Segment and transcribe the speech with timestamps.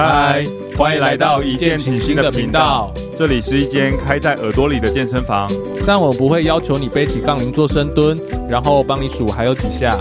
[0.00, 0.44] 嗨，
[0.76, 2.94] 欢迎来到一见倾心的频道。
[3.16, 5.50] 这里是一间开在耳朵里的健身房，
[5.84, 8.16] 但我不会要求你背起杠铃做深蹲，
[8.48, 9.92] 然后帮你数还有几下。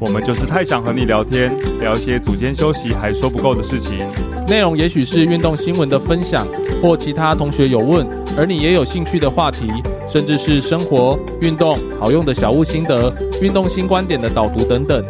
[0.00, 3.98] 我们就是太想和你聊天，聊一些组间休息还说不够的事情。
[4.46, 6.46] 内容也许是运动新闻的分享，
[6.80, 8.06] 或其他同学有问，
[8.38, 9.66] 而你也有兴趣的话题，
[10.08, 13.12] 甚至是生活、运动好用的小物心得、
[13.42, 15.04] 运动新观点的导读等等。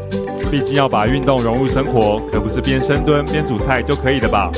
[0.51, 4.51] 毕竟要把运动融入生活，可不是边深蹲边煮菜就可以的吧？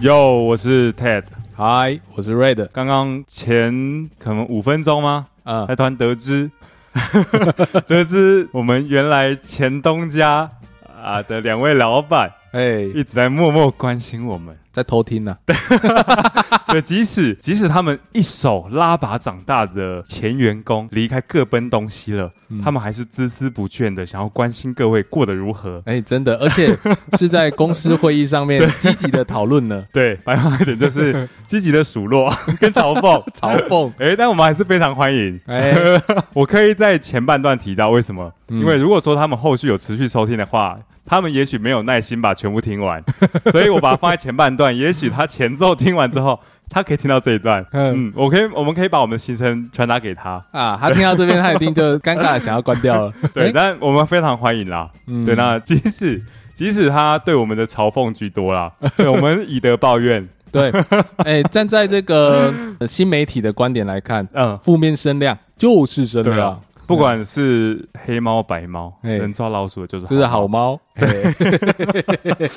[0.00, 1.24] 哟，我是 Ted，
[1.56, 2.68] 嗨，我是 Red。
[2.72, 5.26] 刚刚前可能五分钟吗？
[5.42, 6.48] 啊、嗯，才突然得知，
[7.88, 10.48] 得知我们原来前东家
[11.02, 12.30] 啊的两位老板。
[12.52, 16.62] 哎一直在默默关心我们，在偷听呢、啊。
[16.72, 25.82] 对，即使即使他们一手拉拔长大的前员工离开各奔东西了，嗯、他们还是孜孜不倦的想要关心各位过得如何。
[25.84, 26.74] 哎，真的，而且
[27.18, 29.84] 是在公司会议上面 积极的讨论呢。
[29.92, 33.92] 对，白话一点就是 积极的数落跟嘲讽，嘲讽。
[33.98, 35.38] 哎，但我们还是非常欢迎。
[35.46, 35.74] 哎，
[36.32, 38.32] 我可以在前半段提到为什么？
[38.48, 40.78] 嗯、因为如果说他们后续有持续收听的话。
[41.04, 43.02] 他们也许没有耐心把全部听完，
[43.50, 44.76] 所以我把它放在前半段。
[44.76, 46.38] 也许他前奏听完之后，
[46.70, 47.64] 他可以听到这一段。
[47.72, 50.78] 嗯，我可以，我们可以把我们的心声传达给他啊。
[50.80, 53.12] 他听到这边，他一定就尴尬的想要关掉了。
[53.34, 54.90] 对，但我们非常欢迎啦。
[55.06, 56.22] 嗯，对，那即使
[56.54, 60.26] 即使他对我们的嘲讽居多啦， 对，我们以德报怨。
[60.52, 60.70] 对，
[61.24, 62.52] 哎，站在这个
[62.86, 66.60] 新媒体的观点来看，嗯，负面声量就是声量。
[66.92, 70.78] 不管是黑猫白猫，能抓老鼠的就是就是好猫。
[70.94, 71.08] 对，
[72.34, 72.50] 对，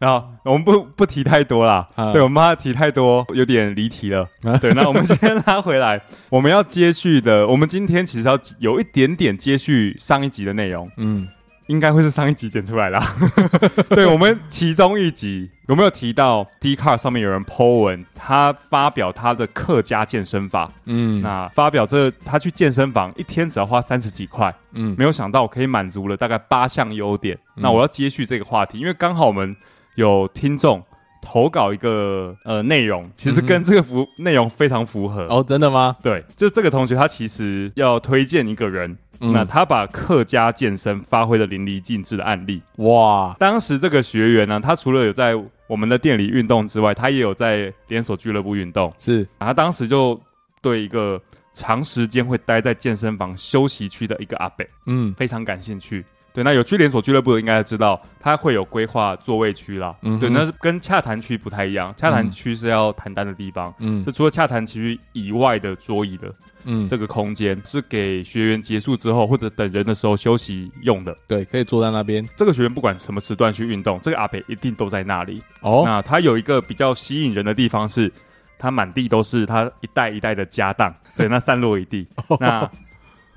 [0.00, 4.26] 然后我们不不提太多啦，啊、对，我们怕提太多有点离题了。
[4.42, 6.00] 啊、对，那我们先拉回来，
[6.30, 10.90] 我们要接续的，我们今天其实要有一点点接续上一集的内容。
[10.96, 11.28] 嗯。
[11.68, 12.98] 应该会是上一集剪出来的，
[13.94, 27.36] 对，我们其中一集有没有提到 Dcard 上面有人 po 文，他发表他的客家健身法，嗯，那发表这他去健身房一天只要花三十几块，嗯，没有想到可以满足了大概八项优点。
[27.56, 29.54] 嗯、那我要接续这个话题，因为刚好我们
[29.96, 30.82] 有听众
[31.20, 35.24] 投稿一个呃内容，其实跟这个符内容非常符合。
[35.24, 35.96] 哦，真的吗？
[36.02, 38.96] 对，就这个同学他其实要推荐一个人。
[39.20, 43.34] 嗯、那他把客家健身发挥的淋漓尽致的案例，哇！
[43.38, 45.34] 当时这个学员呢，他除了有在
[45.66, 48.92] 我们的店里运动之外，他也有在连锁俱乐部运动。
[48.98, 50.20] 是，他当时就
[50.62, 51.20] 对一个
[51.52, 56.04] 长时间会待在健身房休息区的一个阿伯，嗯，非常感兴趣。
[56.38, 59.92] 对，那有去连锁俱乐部的应该知道，它会有规划座位区啦。
[60.02, 63.74] 嗯，对，那是跟洽谈区不太一样，洽谈区是要谈单的地方。
[63.80, 66.32] 嗯，这除了洽谈区以外的桌椅的。
[66.64, 71.16] 嗯，这个空间是给学员结束之后或者等人的时候休息用的。
[71.26, 72.26] 对，可以坐在那边。
[72.36, 75.42] 这个学员不管什么时段去运动，这个阿北一定都在那里。
[75.62, 78.12] 哦，那他有一个比较吸引人的地方是，
[78.58, 82.06] 他满地都是他一袋一袋的家当，对，那散落一地。
[82.38, 82.68] 那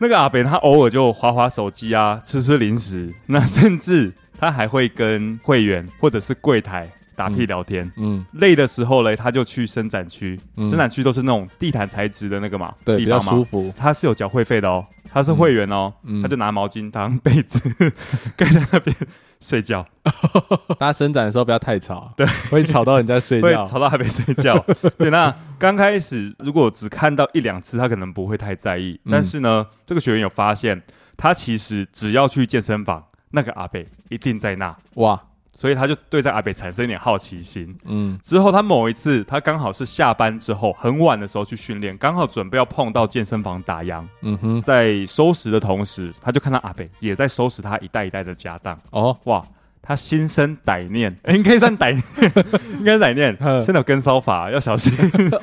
[0.02, 6.90] 那个阿北他偶尔就滑滑手机啊，吃吃零食，那甚至他还会跟会员或者是柜台。
[7.14, 13.72] 打屁聊天，嗯，嗯，累的时候嘞，他就去伸展区，嗯、伸展区都是那种地毯材质的那个嘛，对，比较舒服。
[13.78, 17.60] 他是有缴会费的哦，他是会员哦，嗯、他就拿毛巾当被子
[18.36, 18.96] 盖在那边
[19.42, 19.86] 睡觉。
[20.80, 24.58] 大家伸展的时候不要太吵，对，会吵到人家睡觉， 吵到还没睡觉。
[24.98, 30.82] 对，那刚开始如果只看到一两次，他可能不会太在意，嗯、但是呢，这个学员有发现，
[31.18, 35.22] 他其实只要去健身房，那个阿贝一定在那，哇。
[35.62, 37.72] 所以他就对这阿北产生一点好奇心。
[37.86, 44.04] 嗯，之后他某一次，他刚好是下班之后很晚的时候去训练，刚好准备要碰到健身房打烊。
[44.24, 48.76] 嗯哼，在收拾的同时，他就看到阿北也在收拾他一袋一袋的家当。
[48.90, 49.46] 哦，哇，
[49.84, 52.34] 他心生歹念，欸、 应该算歹念，
[52.80, 53.38] 应该是歹念。
[53.64, 54.92] 现在有跟骚法，要小心。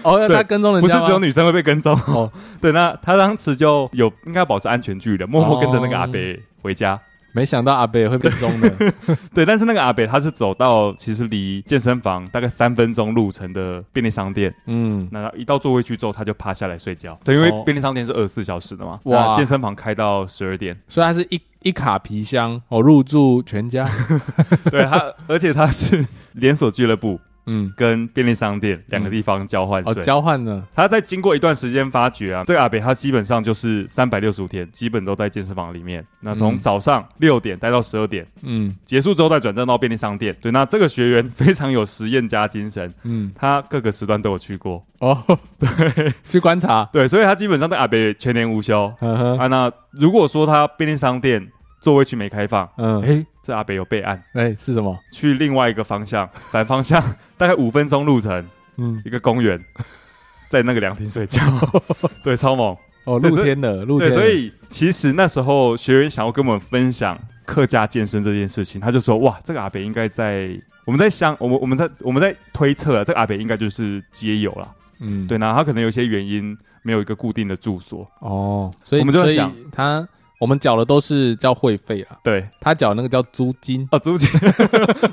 [0.02, 1.94] 哦，要他跟踪人家，不是只有女生会被跟踪。
[2.08, 2.28] 哦，
[2.60, 7.00] 对，那他当时就有应该保持安全距离，默默跟着那个阿北回家。
[7.38, 8.68] 没想到阿北也会跟踪的，
[9.32, 23.88] 对，但是那个阿北他是走到其实离健身房大概三分钟路程的便利商店，嗯，那一到座位区之后他就趴下来睡觉，对，因为便利商店是二十四小时的嘛，哇，健身房开到十二点，所以他是一一卡皮箱哦，入住全家，
[24.72, 27.20] 对他，而且他是连锁俱乐部。
[27.48, 30.62] 嗯，跟便利商店两个地方交换水，哦，交换呢。
[30.74, 36.04] 他在经过一段时间发觉啊，这个阿北他基本上就是三百六十五天，基本都在健身房里面。
[36.20, 40.36] 那从早上六点待到十二点，嗯，结束之后再转正到便利商店。
[40.40, 44.84] 对，那这个学员非常有实验家精神，嗯，他各个时段都有去过。
[45.00, 45.16] 哦，
[45.58, 48.92] 对，去观察，对，所以他基本上在阿北全年无休。
[48.98, 51.48] 呵呵啊，那如果说他便利商店
[51.80, 54.94] 座位区没开放，嗯，哎，这阿北有备案，哎，是什么？
[55.10, 57.02] 去另外一个方向， 反方向，
[57.38, 58.46] 大概五分钟路程，
[58.76, 59.58] 嗯，一个公园，
[60.50, 61.40] 在那个凉亭睡觉，
[62.22, 64.10] 对，超猛哦，露天的，露天。
[64.10, 70.50] 对，所以其实那时候学员想要跟我们分享客家健身这件事情，他就说，哇，这个阿北应该在，
[70.84, 80.06] 我们在想，我们我们在我们在推测啊，这个阿北应该就是街友了，嗯，对，然后他可能有些原因没有一个固定的住所，哦，所以我们就在想他。
[80.38, 84.30] 我们缴的都是叫会费啊，对，他缴那个叫租金哦，租金，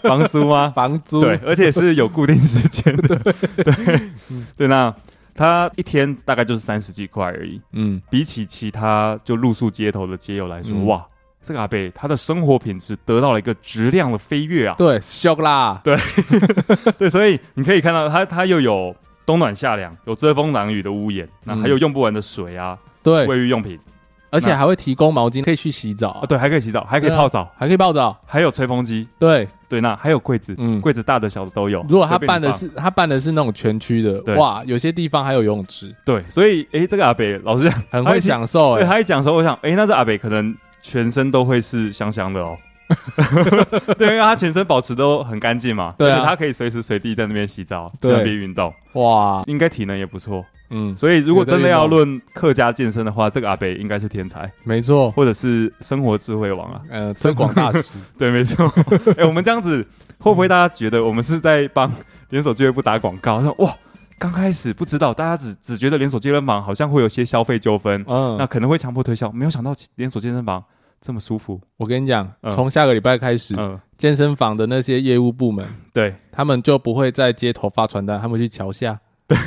[0.04, 0.72] 房租吗？
[0.77, 3.16] 房租，对，而且是有固定时间的，
[3.63, 4.12] 对，
[4.56, 4.94] 对，那
[5.33, 11.04] 他一天大概就是三十几块而已，嗯，比起其他就露宿街头的街友来说，哇，
[11.42, 15.98] 这个阿贝他的生活品质得到了一个质量的飞跃啊，对，秀啦，对，
[17.00, 18.95] 对，所以你可以看到他他又有
[19.25, 23.80] 冬暖夏凉，有遮风挡雨的屋檐，那还有用不完的水啊，对，卫浴用品。
[24.36, 26.26] 而且还会提供毛巾，可以去洗澡啊！
[26.28, 29.08] 对，还可以洗澡，还可以泡澡，还可以泡澡，还有吹风机。
[29.18, 31.86] 对对，那还有柜子，嗯，柜子大的小的都有。
[31.90, 35.96] 如果他办的是他办的是那种全区的，哇，有些地方还有游泳池。
[36.06, 38.76] 对，所以哎，这个阿北老师讲 很会享受。
[38.76, 42.58] 对，他一讲的时候，我想，哎，那这阿北可能全身都会是香香的哦。
[43.98, 48.72] 对，因为他全身保持都很干净嘛，对，他可以随时随地在那边洗澡，在那边运动。
[48.94, 50.46] 哇，应该体能也不错。
[50.70, 58.66] 嗯，所以如果真的要论客家健身的话，这个阿北应该是天才，没错，或者是生活智慧王啊，呃，推广大师， 对，没错。
[59.12, 59.86] 哎、欸，我们这样子
[60.18, 61.92] 会不会大家觉得我们是在帮
[62.30, 63.42] 连锁俱乐部打广告？
[63.42, 63.72] 说哇，
[64.18, 70.64] 刚开始不知道，大家只只觉得连锁健身房好像会有些消费纠纷，嗯，那可能会强迫推销，没有想到连锁健身房
[71.00, 71.62] 这么舒服。
[71.78, 75.64] 我跟你讲，从下个礼拜开始，嗯，健身房的那些业务部门，
[75.94, 76.16] 对。
[76.32, 79.00] 他们就不会在街头发传单，他们去桥下。
[79.27, 79.38] 对，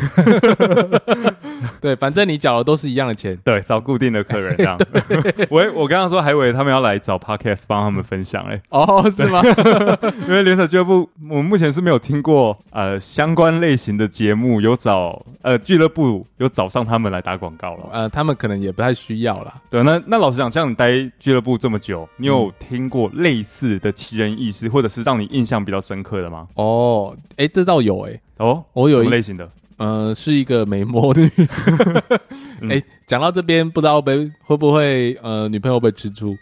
[1.81, 3.37] 对，反正你缴的都是一样的钱。
[3.45, 4.77] 对，找固定的客人这样。
[5.51, 8.61] 我我刚刚说还以为他们要来找 Podcast 帮他们分享哎。
[8.71, 9.41] 哦，是吗？
[10.27, 17.89] 因为联手俱乐部，我们目前是没有听过呃相关类型的节目有找呃俱乐部有找上他们来打广告了。
[17.93, 19.55] 呃，他们可能也不太需要啦。
[19.71, 20.91] 对，那那老实讲，像你待
[21.21, 26.49] 俱乐部这么久，你有听过类似的奇人异事，或者是让你印象比较深刻的吗？
[26.55, 28.21] 哦，哎，这倒有哎。
[28.39, 29.49] 哦，我有一类型的。
[29.79, 31.31] 呃，是一个美魔女。
[32.63, 36.37] 哎、欸，讲到这边，不知道被会不会呃，女朋友会不会吃醋？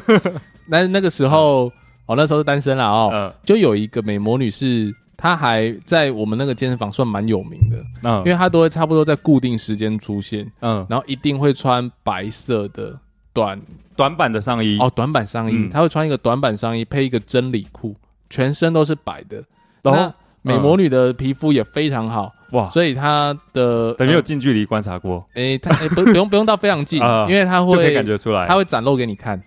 [0.66, 1.72] 那那个时候，嗯、
[2.06, 3.10] 哦，那时候是单身了哦。
[3.12, 7.76] 嗯、就有一个美魔女是，她还在我们那个健身房算蛮有名的。
[8.04, 10.50] 嗯，因为她都会差不多在固定时间出现。
[10.60, 12.98] 嗯，然后一定会穿白色的
[13.34, 13.60] 短
[13.94, 14.78] 短版的上衣。
[14.78, 17.94] 哦，短版上衣，嗯、她会穿一个短版上衣，配一个真理裤，
[18.30, 19.44] 全身都是白的。
[19.82, 22.32] 然后、嗯、美魔女的皮肤也非常好。
[22.52, 29.40] 哇，所以他的等于有近距离观察过，诶，他诶不不用 不用到非常近，因为他会就可以感觉出来，他会展露给你看。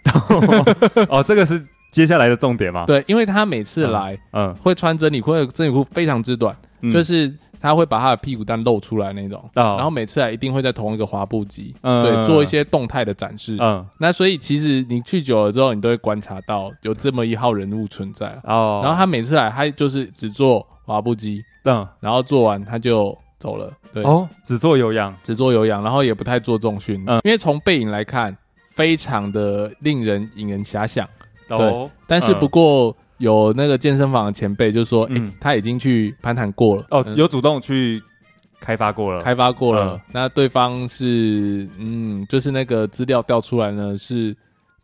[1.10, 1.62] 哦，这个是
[1.92, 2.86] 接下来的重点吗？
[2.86, 6.56] 对，因为他每次来，嗯，会穿真理裤，真理裤非常之短，
[6.92, 9.44] 就是他会把他的屁股蛋露出来那种。
[9.54, 13.58] 然后每次来一定会在同一个滑步机，对，做一些动态的展示。
[13.60, 18.28] 嗯，那所以其实你去久了之后，你都会观察到有这么一号人物存在。
[18.44, 21.44] 哦，然后他每次来，他就是只做滑步机。
[21.64, 23.72] 嗯，然后做完他就走了。
[23.94, 27.04] 对哦，只做有氧，只做有氧，然后也不太做重训。
[27.08, 28.36] 嗯，因为从背影来看，
[28.70, 31.08] 非常的令人引人遐想。
[31.50, 36.86] 哦、对，但是不过有那个健身房的前辈就说，嗯、欸，他已经去攀谈过了。
[36.90, 38.02] 哦，有主动去
[38.60, 39.94] 开发过了，开发过了。
[39.94, 44.36] 嗯、那对方是，嗯，就是那个资料调出来呢，是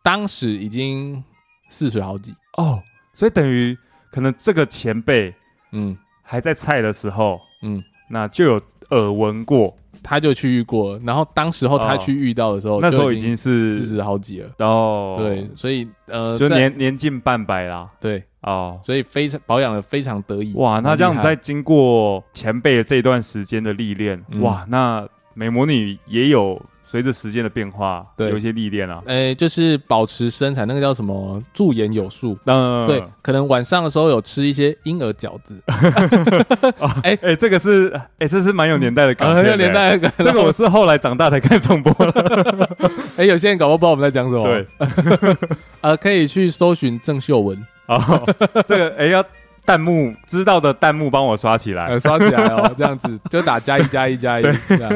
[0.03, 1.23] 当时已经
[1.69, 2.31] 四十好几。
[2.57, 2.79] 哦，
[3.13, 3.75] 所以等于
[4.11, 5.33] 可能这个前辈，
[5.71, 5.97] 嗯。
[6.29, 26.61] 还在菜的时候，嗯，那就有耳闻过，他就去遇过，然后当时候他去遇到的时候，哦、那时候已经是四十好几了，哦，对，所以呃，就年年近半百啦，对，哦，所以非常保养的非常得意，哇，那这样在经过前辈的这段时间的历练，嗯、哇，那美魔女也有。
[26.89, 31.39] 随着时间的变化，对，有一些历练啊，诶，就是保持身材，那个叫什么？
[31.53, 32.35] 驻颜有术。
[32.45, 35.61] 嗯，对，可能晚上的时候有吃一些婴儿饺子。
[37.03, 40.23] 哎哎，这个是，哎，这是蛮有年代的感觉，很有年代的感觉。
[40.23, 42.69] 这个我是后来长大才看重播的。
[43.17, 44.43] 哎，有些人搞不好不知道我们在讲什么。
[44.43, 44.67] 对，
[45.81, 47.55] 呃，可以去搜寻郑秀文。
[47.85, 48.01] 哦，
[48.65, 49.23] 这个哎要。
[49.65, 54.91] 弹幕知道的弹幕帮我刷起来，呃，刷起来哦，这样子就打加一加一加一这样。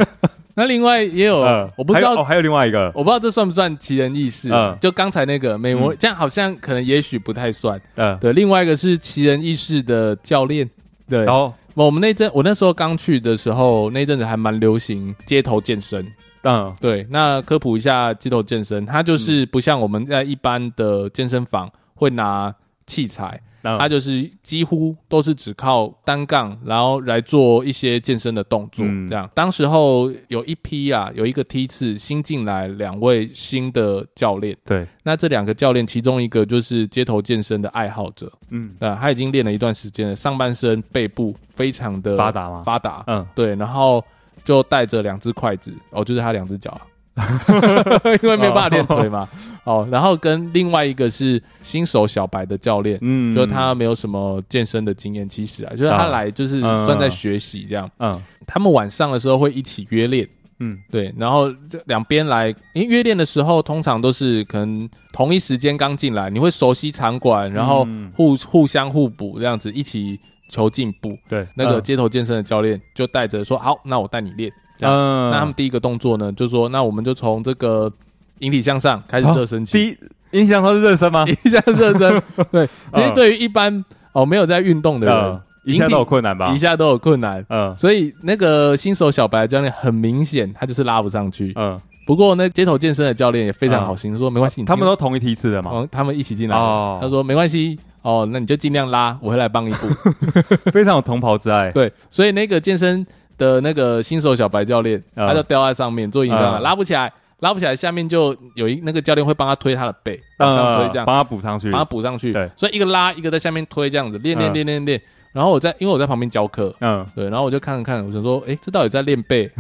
[0.55, 4.51] 那另外也有，呃、我不知道还有，哦，还有另外一个，我不知道这算不算奇人异事？
[4.79, 7.81] 就刚才那个美魔，嗯、这样好像可能也许不太算。
[8.21, 10.69] 对，另外一个是奇人异事的教练，
[11.09, 11.23] 对。
[11.23, 16.05] 然后我们那阵我那时候刚去的时候，那阵子还蛮流行街头健身。
[16.43, 17.07] 嗯，对。
[17.09, 22.53] 那科普一下街头健身，它就是不像我们在一般的健身房会拿
[22.85, 23.41] 器材。
[23.63, 28.85] 它就是几乎都是只靠单杠，然后来做一些健身的动作。
[29.09, 34.55] 这样，当时候有一批啊，有一个梯次新进来两位新的教练。
[34.65, 38.31] 对，那这两个教练，其中一个就是街头健身的爱好者。
[38.49, 42.63] 嗯，啊，他已经练了一段时间了，上半身背部非常的发达吗？
[42.65, 43.03] 发达。
[43.07, 44.03] 嗯，对，然后
[44.43, 46.81] 就带着两只筷子，哦，就是他两只脚啊。
[48.23, 49.29] 因为没办法练腿嘛，
[49.65, 60.27] 哦，然后跟另外一个是新手小白的教练，嗯，就他没有什么健身的经验，其实啊，就是他来就是算在学习这样，嗯，他们晚上的时候会一起约练，
[60.59, 74.51] 嗯，对，然后这两边来，因为约练的时候通常都是可能同一时间刚进来，你会熟悉场馆，然后互互相互补这样子一起求进步，对，那个街头健身的教练就带着说，好，那我带你练。
[74.89, 77.91] 嗯，那他们第一个动作呢，就是说，那我们就从这个
[78.39, 79.77] 引体向上开始热身起。
[79.77, 79.97] 第一，
[80.39, 81.25] 引体向上是热身吗？
[81.27, 82.21] 引体向上热身，
[82.51, 82.67] 对。
[82.93, 86.51] 其实对于一般哦没有在运动的人，一下都有困难吧？
[86.53, 87.45] 一下都有困难。
[87.49, 91.53] 嗯，所以那个新手小白教练很明显，他就是拉不上去。
[91.55, 96.57] 嗯，不过那街头健身的教练也非常好心，说没关系，他们都同一梯次的嘛，他们一起进来。
[96.57, 99.87] 哦，他说没关系，哦，那你就尽量拉，我会来帮一步。
[100.71, 101.71] 非常有同袍之爱。
[101.71, 103.05] 对，所以那个健身。
[103.37, 112.31] 的那个新手小白教练，他就吊在上面做引体，拉不起来，拉不起来，下面就有一那个教练会帮他推他的背，往上推这样，帮他补上去，帮他补上去。
[112.31, 115.01] 对，所以一个拉，一个在下面推，这样子练练练练练。
[115.33, 119.51] 然后我在，因为我在旁边教课，嗯，对，然后我就看了看，我想说，哎，这到底在练背，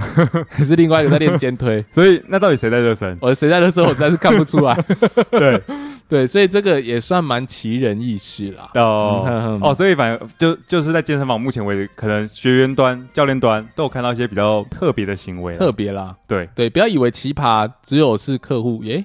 [0.49, 1.83] 还是另外一个在练肩推？
[1.91, 3.17] 所以那到底谁在热身？
[3.19, 3.83] 我谁在热身？
[3.83, 4.77] 我实在是看不出来。
[5.31, 5.61] 对。
[6.09, 8.69] 对，所以这个也算蛮奇人异事啦。
[8.75, 15.55] 哦、嗯、哦，所以反正就就是在健身房，目前为止，可能学员端、教练端都有看到一些比较特别的行为。
[15.55, 19.03] 特别啦，对对，不要以为奇葩只有是客户耶。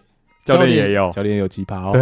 [0.49, 1.91] 教练也有，教练也有奇葩哦。
[1.93, 2.01] 对，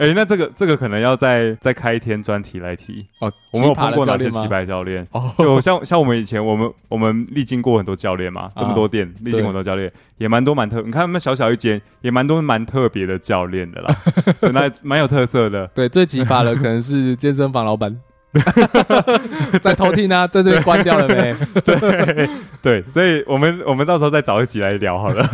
[0.00, 3.30] 哎、欸，那这个这个可能要再再开一天专题来提哦。
[3.52, 5.06] 我们有碰过哪些奇葩教练？
[5.12, 10.80] 哦，就像像我们以前，我们我们历经过很多教练嘛，这么多店，历经过很多教练，也蛮多蛮特。
[10.80, 13.94] 你看他们小小一间，也蛮多蛮特别的教练的啦，
[14.52, 15.66] 那蛮有特色的。
[15.74, 17.94] 对，最奇葩的可能是健身房老板
[19.60, 21.34] 在偷听啊，在这边关掉了没？
[21.62, 22.28] 对
[22.62, 25.28] 对，所以我们我们到时候再找一集来聊好了。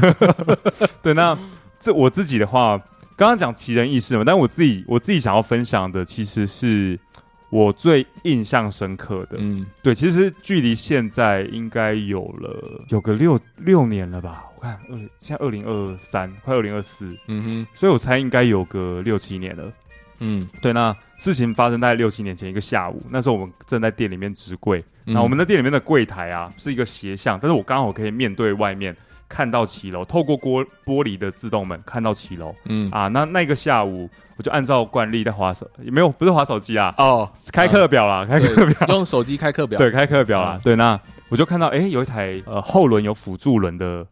[1.00, 1.38] 对，那。
[1.80, 2.78] 这我自己的话，
[3.16, 7.00] 刚刚讲奇人异事嘛，但我自己我自己想要分享的，其实是
[7.48, 9.38] 我最印象深刻的。
[9.38, 14.44] 嗯，对，其实距离现在应该有了有个六六年了吧？
[14.56, 19.72] 我看二现在二零二三，快二零二四，嗯哼，所以我猜应该有个六七年了。
[20.18, 28.94] 嗯，对，那事情发生在六七年前一个下午，那时候我们正在店里面值柜，那、嗯、我们的店里面的柜台啊是一个斜向，但是我刚好可以面对外面。
[29.30, 32.52] 看到骑楼，透过玻玻璃的自动门看到骑楼。
[32.64, 36.92] 嗯啊，那那个下午，我就按照惯例在划手，也没有不是划手机啊。
[36.98, 39.78] 哦，开课表啦，开课表，用手机开课表。
[39.78, 40.60] 对，开课表啦。
[40.64, 44.04] 对，那我就看到，哎，有一台呃后轮有辅助轮的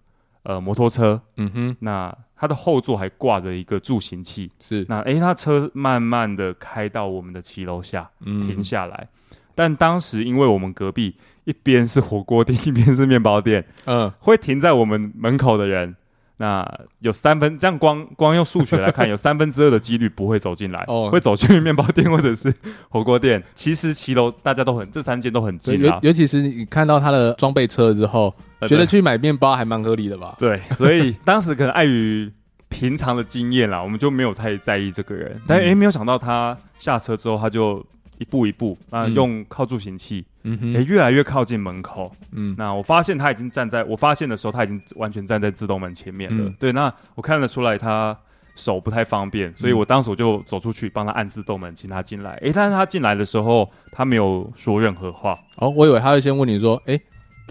[0.44, 1.20] 呃摩托车。
[1.36, 4.52] 嗯哼，那它的后座还挂着一个助行器。
[4.60, 9.08] 是，那哎，它车慢慢的开到我们的骑楼下，嗯停下来。
[9.56, 11.16] 但当时因为我们隔壁。
[11.48, 13.64] 一边是火锅店，一边是面包店。
[13.86, 15.96] 嗯，会停在我们门口的人，
[16.36, 16.62] 那
[16.98, 22.52] 有三分，这样光光用数学来看，有三分之二的几率不会走进来，哦，会走去面包店或者是
[22.90, 23.42] 火锅店。
[23.54, 25.98] 其实骑楼大家都很，这三间都很近啊。
[26.02, 28.34] 尤其是你看到他的装备车之后，
[28.68, 30.36] 觉得去买面包还蛮合理的吧？
[30.38, 32.30] 对， 所以当时可能碍于
[32.68, 35.40] 平常的经验啦，我们就没有太在意这个人。
[35.46, 37.82] 但哎，没有想到他下车之后，他就。
[38.18, 48.16] 一步一步，那，用靠助行器，嗯哼，诶，越来越靠近门口，嗯，那我发现他已经站在我发现的时候，他已经完全站在自动门前面了，嗯、对，那我看得出来他
[48.54, 57.00] 手不太方便，所以我当时我就走出去帮他按自动门，请他进来，诶，但是他进来的时候，他没有说任何话，哦，我以为他会先问你说，诶。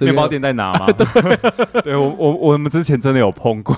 [0.06, 0.88] 面包店在哪吗？
[0.94, 3.76] 对， 对我我我们之前真的有碰过，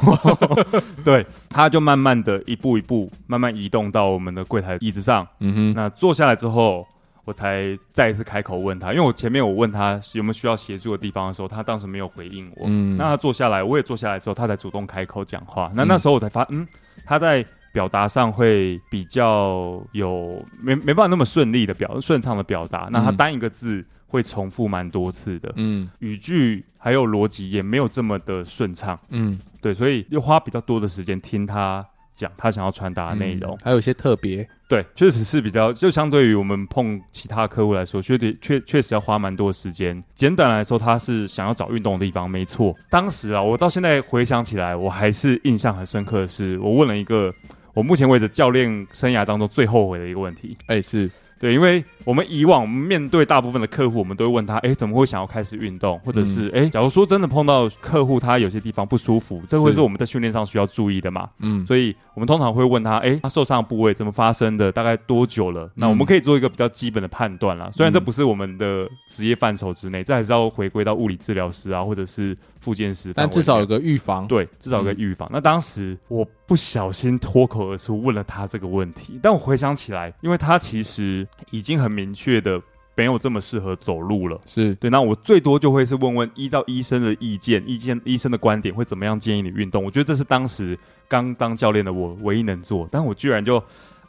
[1.05, 6.85] 对，他就慢慢的一步一步慢慢移动到我们的柜台椅子上，嗯哼，那坐下来之后，
[7.25, 16.67] 我才再一次开口问他，因为我前面我问他有没有需要协助的地方的时候，他当时没有回应我，嗯，那他坐下来，我也坐下来之后，他才主动开口讲话，那那时候我才发，嗯，
[17.05, 31.85] 他在表达上会比较有没没办法那么顺利的表顺畅的表达，那他单一个字会重复蛮多次的，嗯，语句还有逻辑也没有这么的顺畅，嗯，对，所以又花比较多的时间听他。
[32.11, 40.03] 讲他想要传达的内容，还有一些特别，对，确实是比较，就相对于我们碰其他客户来说，确实确确实要花蛮多时间。
[40.13, 42.75] 简短来说，他是想要找运动的地方，没错。
[42.89, 47.33] 当时啊，我到现在回想起来，我还是印象很深刻的是，我问了一个
[47.73, 50.57] 我目前为止教练生涯当中最后悔的一个问题。
[50.65, 51.09] 哎，是。
[51.39, 55.97] 对，因为我们以往面对大部分的客户，我们都会问他，哎，怎么会想要开始运动？
[55.99, 61.29] 或者是，哎，假如说真的碰到客户他有些地方不舒服，这会是我们在训练上需要注意的嘛？
[61.39, 64.69] 嗯，所以我们通常会问他，哎，他受伤的部位怎么发生的？
[64.69, 65.71] 大概多久了？
[65.75, 67.69] 那我们可以做一个比较基本的判断啦。
[67.71, 74.27] 虽然这不是我们的职业范畴之内，这还是要回归到物理治疗师啊，或者是复健师，但至少有个预防。
[74.27, 75.29] 对，至少有个预防。
[75.31, 82.09] 那当时我不小心脱口而出问了他这个问题，但我回想起来，因为他其实已经很明。
[82.09, 82.59] 明确的
[82.95, 84.89] 没有这么适合走路了，是对。
[84.89, 89.83] 那我最多就会是问问，依照医生的意见、意见医生的观点，会怎么样建议你运动？
[89.83, 90.75] 我觉得这是当时
[91.07, 93.63] 刚当教练的我唯一能做，但我居然就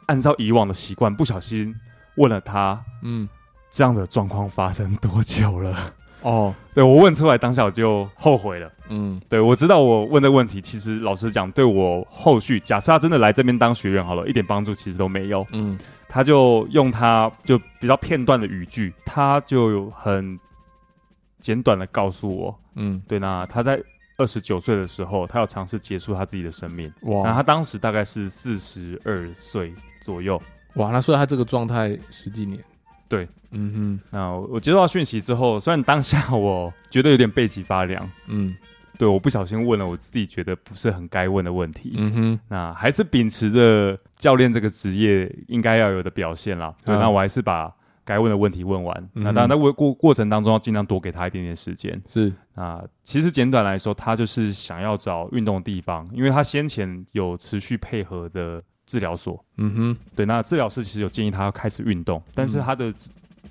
[0.07, 1.75] 按照以往的习惯，不小心
[2.15, 3.29] 问了他，嗯，
[3.69, 5.93] 这样的状况发生多久了？
[6.21, 15.77] 哦，对，我问出来当下我就后悔了，嗯，对，我知道我问的问题，其实老实讲，对我后续假设他真的来这边当学员好了，一点帮助其实都没有，嗯。
[16.13, 20.37] 他就用他就比较片段的语句，他就很
[21.39, 23.81] 简短的告诉我，嗯，对，那他在
[24.17, 26.85] 二十九岁的时候，他要尝试结束他自己的生命。
[27.03, 30.37] 哇，那他当时大概是四十二岁左右。
[30.75, 32.61] 哇，那所以他这个状态十几年。
[33.11, 33.99] 对，嗯哼。
[34.09, 38.55] 那我接到讯息之后，虽然当下我觉得有点背脊发凉，嗯。
[38.97, 41.95] 对，我不小心问了我自己觉得不是很该问的问题。
[41.97, 46.71] 嗯哼，那还是秉持着教练这个职业应该要有的表现啦。
[46.85, 47.73] 对，那我还是把
[48.05, 48.95] 该问的问题问完。
[49.15, 51.99] 嗯、那当然，在过过过程当中要尽量多给他一点点时间。
[52.05, 59.43] 是啊，其实简短来说，他就是想要找运动的地方，因为他先前有持续配合的治疗所。
[59.57, 62.93] 嗯哼，对，那治疗师其实有建议他要开始运动，但是他的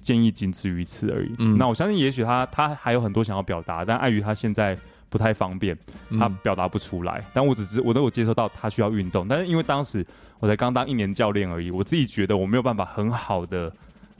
[0.00, 1.34] 建议仅止于此而已。
[1.38, 4.76] 嗯，那我相信也许他他还有很多想要表达，但碍于他现在。
[5.12, 5.76] 不太方便，
[6.20, 7.18] 他表达不出来。
[7.18, 10.06] 嗯、但我只是我都有接受到他需要运动，但是因为当时
[10.38, 13.72] 我才刚当一年教练而已，我自己觉得我没有办法很好的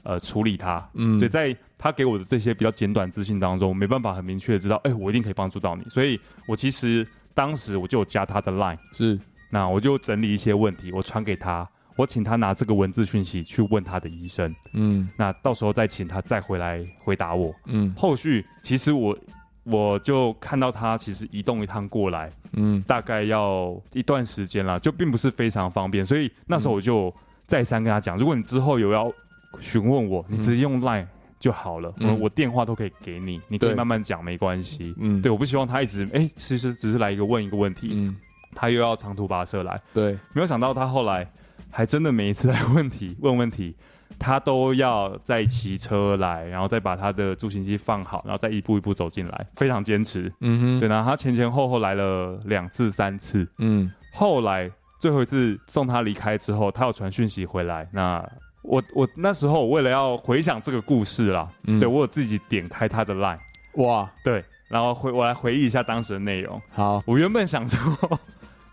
[0.03, 0.85] 呃处理他。
[0.95, 5.85] 嗯，对，在他给我的这些比较简短资讯当中，我没办法很明确的知道，哎、欸，我一定可以帮助到你。
[5.85, 9.17] 所以我其实当时我就有加他的 line，是，
[9.51, 14.55] 那我就整理一些问题，我传给他，我请他拿这个文字讯息去问他的医生。
[14.73, 17.55] 嗯，那到时候再请他再回来回答我。
[17.67, 19.17] 嗯，后续其实我。
[19.65, 27.15] 我就看到他其实移动一趟过来，嗯，大概要一段时间了，就并不是非常方便，所以那时候我就
[27.47, 29.13] 再三跟他讲，如果你之后有要
[29.61, 31.07] 询问我，你直接用 Line
[31.39, 38.17] 就好了，我我电话都可以给你，你可以慢慢讲，没关系，嗯，对，我不希望他一直哎，其实只是来一个问一个问题，嗯，
[38.55, 41.31] 他又要长途跋涉来，对，没有想到他后来
[41.71, 43.77] 还真的每一次来问题问问题。
[44.19, 50.31] 他都要再骑车来，然后再把他的助行器放好，然后再一步一步走进来，非常坚持。
[50.41, 53.49] 嗯哼，对，然后他前前后后来了两次、三次。
[53.59, 57.89] 嗯，后来最后一次送他离开之后，他有传讯息回来。
[57.93, 58.23] 那
[58.61, 63.39] 我我那时候我为了要回想这个故事啦，嗯、对我有自己点开他的 line，
[63.77, 66.61] 哇，对，然后回我来回忆一下当时的内容。
[66.73, 68.21] 好，我原本想说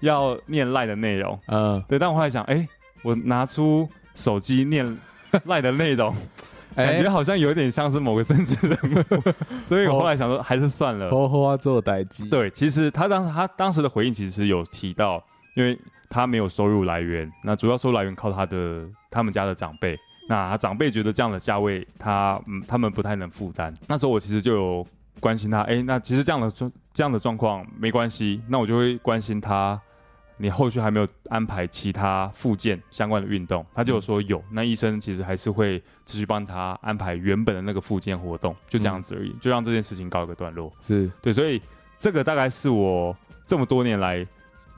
[0.01, 2.69] 要念 line 的内容，嗯，对，但我后来想，哎、欸，
[3.03, 4.97] 我拿出手机念。
[5.43, 6.15] 赖的内容，
[6.73, 9.36] 感觉好像有点像是某个政治人物，欸、
[9.67, 11.12] 所以我后来想说还是算了。
[11.12, 12.25] 好好做代志。
[12.29, 15.21] 对，其实他当他当时的回应其实有提到，
[15.53, 15.77] 因为
[16.10, 19.97] 他没有收入来源，那主要收入来源靠他的他们家的长辈，
[20.29, 23.71] 那他长辈觉得这样的价位他嗯他们不太能负担。
[23.86, 24.88] 那时候我其实就有
[25.19, 29.79] 关心他，哎、欸，那其实这样的状这样的状况没关系，那我就会关心他。
[30.38, 40.71] 你后续还没有安排其他附件相关的运动，他就有说有，那医生其实还是会继续帮他安排原本的那个附件活动，就这样子而已，就让这件事情告一个段落。
[40.82, 41.62] 是对，所以
[41.97, 44.26] 这个大概是我这么多年来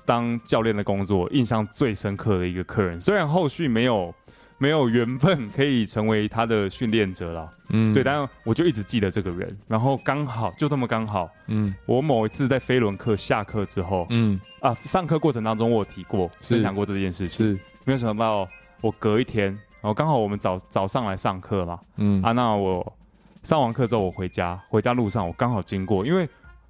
[0.05, 4.13] 当教练的工作印象最深刻的一个客人，虽然后续没有。
[4.59, 14.39] 没有缘分可以成为他的训练者了，嗯，对，但我就一直记得这个人，然后刚好就这么刚好，嗯，我某一次在飞轮课下课之后，嗯。
[14.59, 18.45] 啊，上课过程当中我有提过，分享过这件事情，是，没有想到
[18.81, 22.21] 我隔一天，然后刚好我们早早上来上课嘛，嗯。
[22.21, 22.93] 啊，那我
[23.43, 26.27] 上完课之后我回家，回家路上我刚好经过，因为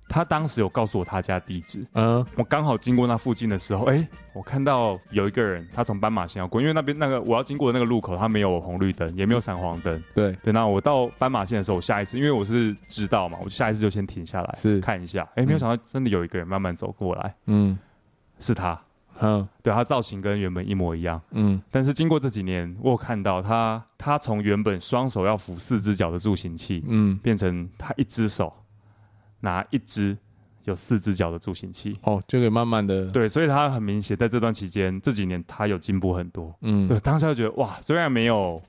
[0.10, 10.34] 他当时有告诉我他家地址，嗯，我刚好经过那附近的时候，哎、欸，我看到有一个人，他从斑马线要过，因为那边那个我要经过的那个路口，他没有红绿灯，也没有闪黄灯，对。
[10.43, 10.52] 对。
[10.52, 14.82] 那我到斑马线的时候，我下一次，因为我是知道嘛，我下一次就先停下来，是。
[14.82, 17.78] 看一下，哎、欸，没有想到真的有一个人慢慢走过来，嗯，
[18.39, 18.82] 是他，
[19.19, 28.52] 嗯，对，他造型跟原本一模一样，嗯，但是经过这几年，我有看到他，他从原本双手要扶四只脚的助行器，嗯，变成他一只手。
[29.41, 30.17] 拿一只
[30.65, 31.97] 有四只脚的助行器。
[32.04, 38.62] 哦，就可以慢慢的对，所以他很明显在这段期间这几年他有进步很多，嗯，对，当下就觉得哇，虽然没有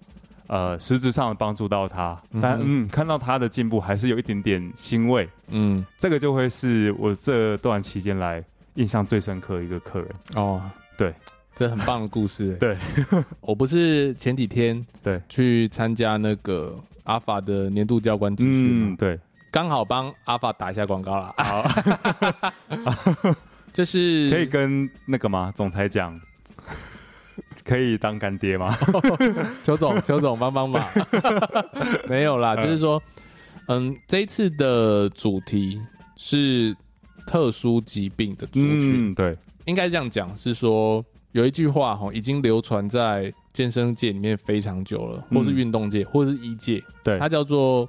[0.47, 8.43] 呃实质上的帮助到他，嗯、但嗯看到他的进步还是有一点点欣慰，嗯，这个就会是我这段期间来
[8.75, 10.63] 印象最深刻的一个客人哦，
[10.97, 11.15] 对，
[11.55, 12.77] 这很棒的故事， 对，
[13.43, 15.21] 我不是前几天对。
[15.29, 19.19] 去参加那个阿法的年度教官集训，嗯，对。
[19.51, 21.65] 刚好帮阿法打一下广告了，好，
[23.75, 25.53] 就是可以跟那个吗？
[25.57, 26.19] 总裁讲，
[27.65, 28.73] 可以当干爹吗？
[29.65, 30.85] 邱总，邱总帮帮忙，
[32.09, 33.03] 没有啦，就是说，
[33.67, 35.83] 嗯，这一次的主题
[36.17, 36.77] 是
[37.27, 47.89] 特殊疾病的族群，嗯、对，应该这样讲，是说有一句话哈，已经流传在健身界里面非常久了，或是运动界，或是医界，对，它叫做。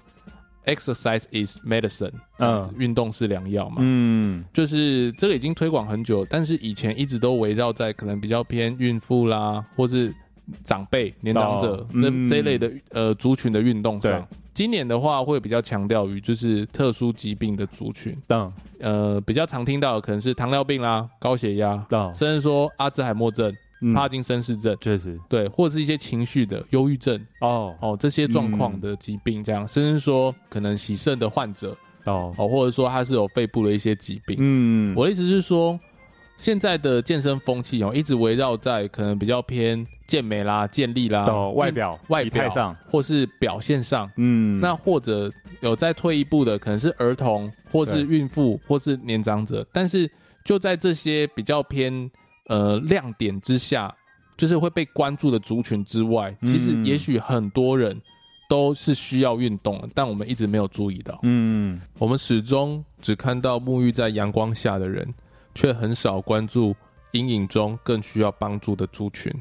[0.65, 10.13] Exercise is medicine，嗯，运动是良药嘛，嗯，就是这个已经推广很久，但是以前一直都围绕在可能比较偏孕妇啦，或是
[10.63, 14.27] 长辈、年长者这、嗯、这一类的呃族群的运动上。
[14.53, 23.51] 今年的话会比较强调于就是特殊疾病的族群，嗯，呃，比较常听到的可能是糖尿病啦、高血压，甚至说阿兹海默症。
[23.93, 24.77] 帕金森氏症。
[24.79, 25.19] 确实。
[25.27, 27.19] 对，或者是一些情绪的忧郁症。
[27.39, 27.75] 哦。
[27.79, 31.75] 哦这些状况的疾病，这样、嗯、甚至说可能洗肾的患者。
[32.05, 32.33] 哦。
[32.37, 34.37] 哦，或者说他是有肺部的一些疾病。
[34.39, 35.79] 嗯，我的意思是说，
[36.37, 44.09] 现在的健身风气哦，一直围绕在可能比较偏健美啦、健力啦、哦、外表外表上，或是表现上。
[44.17, 49.65] 嗯，那或者有再退一步的，可能是儿童，或是孕妇，或是年长者。
[49.71, 50.09] 但是
[50.43, 52.09] 就在这些比较偏。
[52.47, 53.95] 呃，亮点之下，
[54.35, 57.99] 就是会被关注的族群之外，其实也许很多人
[58.49, 61.19] 都是需要运动的，但我们一直没有注意到。
[61.23, 65.13] 嗯，我们始终只看到沐浴在阳光下的人，
[65.55, 66.75] 却很少关注
[67.11, 69.33] 阴影中更需要帮助的族群。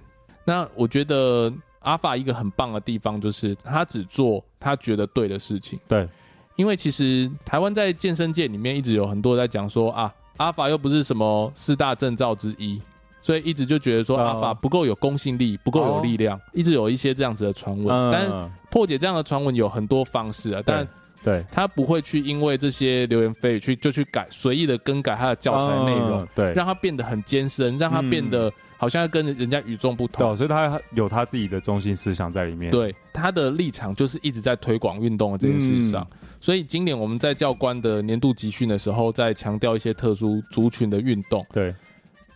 [0.44, 5.78] 那我觉得阿法一个很棒的地方，就是他只做他觉得对的事情。
[5.88, 6.08] 对，
[6.56, 12.81] 因为其实台湾在健身界里面一直有很多在讲说啊，阿法又不是什么四大证照之一。
[13.22, 17.94] 所以一直就觉得说阿法不够有公信力，不够有力量，哦、一直有一些这样子的传闻。
[17.94, 20.88] 嗯、但破解这样的传闻有很多方式啊，但
[21.22, 30.26] 对他不会去因为这些流言蜚语去就去改随意的更改他的教材内容，对，让他变得很艰深，让他变得好像跟人家与众不同。
[30.26, 32.70] 对，所以他有他自己的中心思想在里面。
[32.70, 36.06] 对，他的立场就是一直在推广运动的这件事上。
[36.11, 41.44] 嗯、所以今年我们在教官的年度集训的时候，在强调一些特殊族群的运动。
[41.52, 41.74] 对。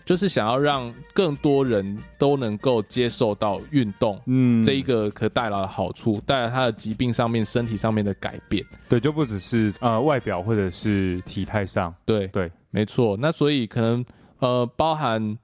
[0.04, 8.62] 就是想要让更多人都能够接受到运动，嗯，这一个可带来的好处，带来他的疾病上面、身体上面的改变。
[8.86, 11.94] 对，就不只是呃外表或者是体态上。
[12.04, 13.16] 对对，没错。
[13.18, 14.04] 那所以可能
[14.40, 15.38] 呃包含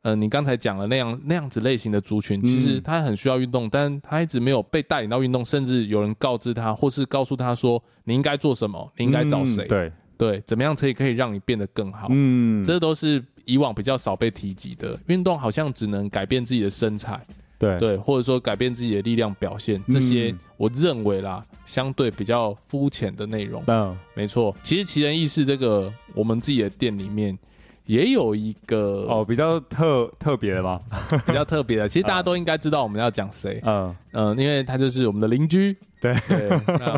[0.00, 9.66] 呃你刚才讲的那样那样子类型的族群，其实他很需要运动，但他一直没有被带领到运动，甚至有人告知他，或是告诉他说你应该做什么，你应该找谁？
[9.66, 12.08] 对对，怎么样才可以让你变得更好？
[12.10, 13.22] 嗯，这都是。
[13.46, 17.18] 以往比较少被提及的运动，好像只能改变自己的身材，
[17.58, 23.62] 对对，或者说改变自己的力量表现，这些我认为啦，相对比较肤浅的内容。
[23.68, 24.54] 嗯，没错。
[24.62, 27.38] 其实奇人异事这个，我们自己的店里面
[27.86, 30.80] 也有一个哦，比较特特别的吗？
[31.26, 33.60] 比较特别的， 其实大家都应该知道我们要讲谁。
[33.64, 35.76] 嗯嗯，因为他就是我们的邻居。
[35.98, 36.14] 对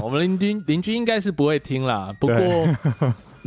[0.02, 2.36] 我们邻居邻居应该是不会听啦，不过。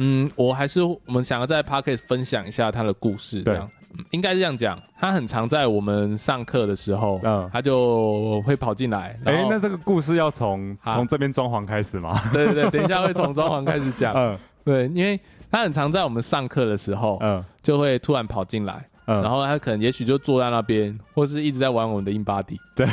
[0.04, 4.82] 嗯，我还是我们想要在 Podcast 分享一下他的故事，这样，嗯、应该是这样讲。
[5.00, 9.16] 他很常在我们上课的时候，嗯，他就会跑进来。
[9.26, 12.20] 哎、欸，那这个故事要从从这边装潢开始吗？
[12.34, 14.12] 对对对，等一下会从装潢开始讲。
[14.18, 14.36] 嗯，
[14.66, 15.20] 对，因为
[15.52, 18.84] 他很常在我们上课的时候，嗯，就会突然跑进来。
[19.22, 22.58] 然后他可能也许就坐在那边，或是一直在玩我们的 InBody。
[22.76, 22.86] 对，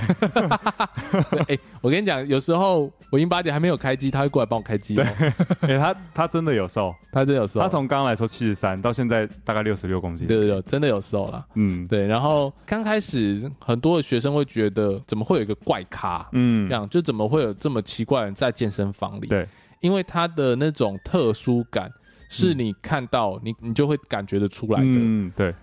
[1.30, 4.94] 对， 哎，我跟你讲，有时候我 InBody 还没有开机，他会过来帮我开机。
[4.94, 5.04] 对，
[5.60, 7.60] 哎，他他真的有瘦，他真的有瘦。
[7.60, 10.26] 他从刚刚来说七十三，到现在大概六十六公斤。
[10.26, 11.46] 对对对，真的有瘦了。
[11.54, 12.06] 嗯，对。
[12.06, 16.28] 然后刚开始很多的学生会觉得，怎么会有一个怪咖？
[16.32, 19.26] 嗯，这样就怎么会有这么奇怪的人在健身房里？
[19.28, 19.46] 对，
[19.80, 21.90] 因为他的那种特殊感。
[22.30, 24.86] 是你看到你你就会感觉得出来的。
[24.86, 25.54] 嗯，对。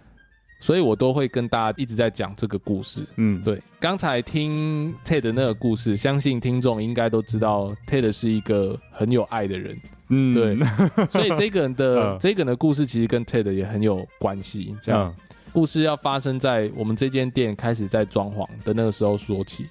[0.59, 3.05] 所以我都会跟大家一直在讲这个故事。
[3.17, 3.61] 嗯，对。
[3.79, 9.77] 刚才听 Ted 那个故事，相信听众应该都知道 Ted 是一个很有爱的人。
[10.09, 11.07] 嗯，对。
[11.07, 14.75] 所以这个人的、 嗯、这个人的故事其实跟 Ted 也很有关系。
[14.81, 19.67] 这样，嗯、故事要发生在我们这间店开始在装潢的那个时候说起。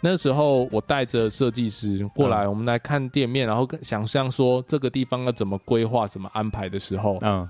[0.00, 7.48] 那时候我带着设计师过来，我们来看店面，然后想象说这个地方要怎么规划、怎么安排的时候，嗯，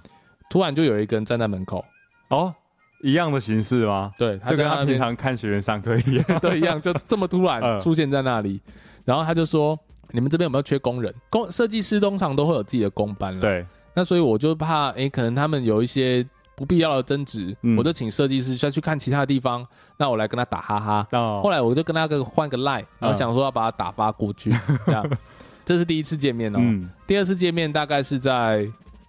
[0.49, 1.85] 突然就有一个人站在门口。
[2.31, 2.55] 哦。
[3.03, 4.13] 一样的形式吗？
[4.19, 8.61] 对，就跟他平常看学员上课一样， 对，一样，就这么突然 出现在那里。
[8.67, 8.73] 嗯、
[9.05, 9.79] 然后他就说
[10.11, 11.15] ：“你们这边有没有缺工人？
[11.31, 13.65] 工设计师通常都会有自己的工班了。”对。
[13.95, 19.67] 那所以我就怕，哎、欸，可能他们有一些不必要的争执，嗯、我就请设计师再去看其他的地方。
[19.97, 21.07] 那我来跟他打哈哈。
[21.13, 24.53] 哦、后来我就跟他个换个 line，然后想说要把他打发过去。
[24.69, 25.11] 嗯、这样，
[25.65, 26.59] 这是第一次见面哦。
[26.61, 28.69] 嗯、第二次见面大概是在。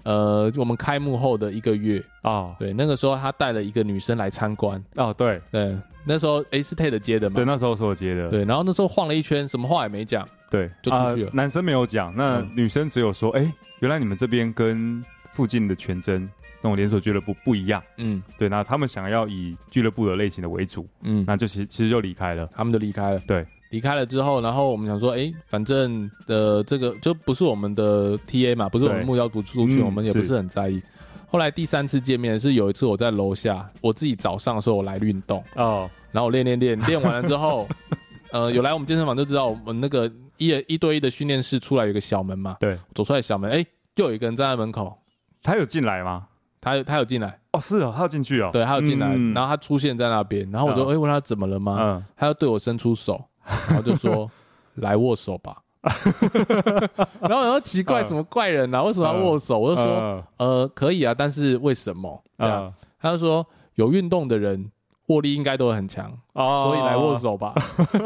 [0.10, 2.04] 呃，我们开幕后的一个月。
[2.24, 4.84] 啊，哦、对，那个时候他带了一个女生来参观。
[4.96, 5.40] 哦，对。
[5.52, 11.28] 对，那时候 A 是 Ted 接的嘛，对，那时候是我接的，对，然后那时候晃了一圈，什么话也没讲，对，就出去了。
[11.28, 16.28] 呃、男生没有讲，那女生只有说，哎、嗯，原来你们这边跟附近的全真
[16.62, 23.46] 那种连锁俱乐部不一样，嗯，对，那他们想要以俱乐部的类型的为主，嗯，那就其其实就离开了，他们就离开了，对。
[23.70, 30.78] 离开了之后，然后我们想说，哎，反正的这个就不是我们的 TA 嘛，不是我们目标读出去，嗯、我们也不是很在意。
[30.78, 30.84] 是
[31.28, 35.44] 后来第三次见面是有一次我在楼下，我自己早上的时候我来运动。
[35.56, 37.68] 哦，然后我练练练练完了之后，
[38.34, 43.64] 呃，有来我们健身房就知道，我们那个一一对一的训练室出来有一个小门嘛，对，走出来小门，哎，
[43.96, 44.98] 就有一个人站在门口，
[45.44, 46.26] 他有进来吗？
[46.60, 47.40] 他有他有进来。
[47.52, 51.78] 哦，是哦，他有进去哦，对，他有进来，嗯、然后他出现在那边，然后我就哎、嗯、问他怎么了吗？
[51.80, 53.24] 嗯，他要对我伸出手。
[53.68, 54.30] 然后就说
[54.76, 55.58] 来握手吧，
[57.22, 58.84] 然后然后奇怪什么怪人啊？
[58.84, 59.58] 为什么要握手？
[59.58, 62.74] 我就说呃可以啊，但是为什么这样？
[63.00, 64.70] 他就说有运动的人
[65.08, 67.54] 握力应该都很强，所以来握手吧。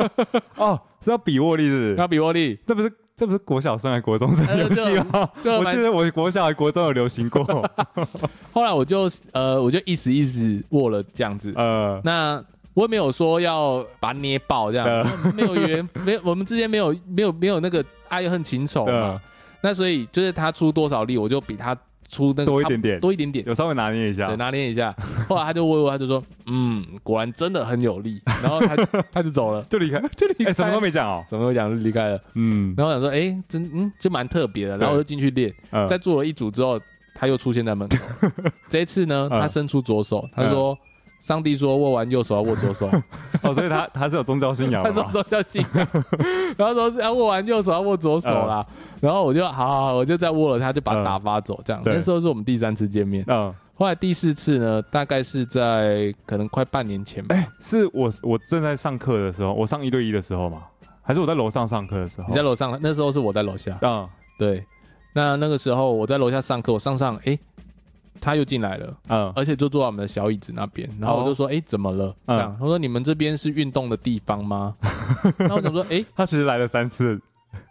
[0.55, 1.95] 哦，是要比握力是不是？
[1.95, 5.29] 要比握力，这不是这不是国小生还是国中生游戏吗？
[5.59, 7.43] 我记得我国小还国中有流行过。
[8.53, 12.43] 后来我就呃我就意思意思握了这样子，呃那。
[12.73, 14.87] 我也没有说要把他捏爆这样，
[15.35, 19.21] 没有缘， 没有我们之间没有没有没有那个爱恨情仇嘛。
[19.61, 21.73] 那所以就是他出多少力，我就比他
[22.09, 24.93] 出那个多一点点，多一点点，有稍微拿捏一下，对，拿捏一下。
[25.29, 28.21] 后来他就问我，他就说，嗯，果然真的很有力。
[28.41, 28.75] 然后他
[29.13, 32.19] 他就走了，就离开， 就离开，什么都没讲哦，什么都没讲就离开了。
[32.33, 34.77] 嗯，然后我想说，哎，真嗯就蛮特别的。
[34.77, 35.53] 然后我就进去练，
[35.87, 36.77] 在做了一组之后，
[37.15, 37.97] 他又出现在门口。
[38.67, 40.77] 这一次呢，他伸出左手，他说。
[41.23, 42.85] 上帝说握完右手要握左手，
[43.43, 45.87] 哦，所以他他是有宗教信仰，他说宗教信仰，
[46.57, 48.65] 然后说是要握完右手要握左手啦，
[48.99, 51.81] 然后我就好好好，我就再握了他，就把他打发走，这样。
[51.85, 60.63] 那时候是我们第三次见面，嗯，后来第四次呢，大概是在可能快半年前吧，哎，是我我正在上课的时候，我上一对一的时候嘛，
[61.01, 62.27] 还是我在楼上上课的时候？
[62.27, 64.05] 你在楼上，那时候是我在楼下，嗯，
[64.37, 64.65] 对，
[65.15, 67.39] 那那个时候我在楼下上课，我上上，哎。
[68.23, 72.15] 他又进来了，嗯，而且就坐在我们的小椅子那边，然后我就说，哎，怎么了？
[72.25, 74.73] 这样，他说你们这边是运动的地方吗？
[75.37, 77.19] 然后我想说，哎，他其实来了三次，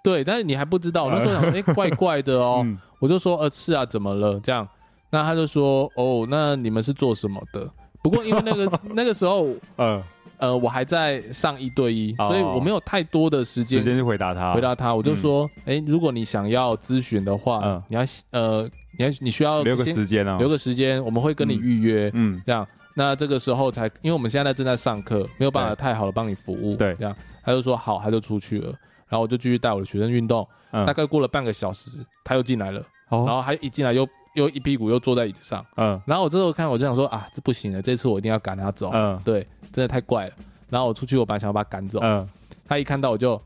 [0.04, 1.08] 对，但是你还不知道。
[1.08, 2.66] 那时候想说，哎，怪怪的哦，
[3.00, 4.38] 我就说，呃，是啊，怎么了？
[4.40, 4.68] 这样，
[5.10, 7.68] 那他就说，哦，那你们是做什么的？
[8.02, 10.02] 不过因为那个 那个时候，嗯，
[10.42, 17.82] 呃，我还在上一对一，所以我没有太多的时间时间去回答他，回答他，我就说，哎，如果你想要咨询的话，嗯。
[17.88, 18.02] 你要
[18.32, 18.68] 呃。
[18.98, 28.66] 你你需要留个时间啊，留个时间，我们会跟你预约，嗯，这样，那这个时候才，因为我们现在正在上课，没有办法太好的帮你服务，对，这样，他就说好，他就出去了，
[29.08, 40.32] 然后我就继续带我的学生运动，大概过了半个小时，他又进来了，然后他一进来又又一屁股又坐在椅子上，嗯，然后我这时候看我就想说啊，这不行了，这次我一定要赶他走，嗯，对，真的太怪了，
[40.68, 42.28] 然后我出去，我本来想要把他赶走，嗯，
[42.66, 43.40] 他一看到我就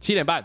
[0.00, 0.44] 七点半。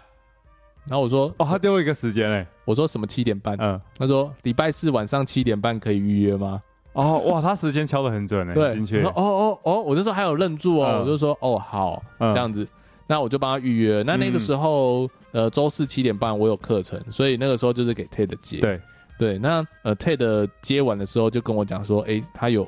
[0.87, 3.57] 然后我说哦，他丢了一个时间哎，我说什么七点半？
[3.59, 6.61] 嗯，他说礼拜四晚上七点半可以预约吗？
[6.93, 9.03] 哦哇，他时间敲的很准哎，对，精确。
[9.03, 12.67] 哦哦哦，我就说还有愣住哦，我就说哦好这样子，
[13.07, 14.03] 那我就帮他预约。
[14.05, 18.59] 那那个时候呃周四七点半我有课程，所以那个时候就是给 Ted 接。
[18.59, 18.79] 对
[19.17, 22.67] 对，那呃 Ted 接完的时候就跟我讲说，哎，他有